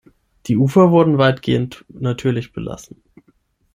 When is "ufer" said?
0.57-0.89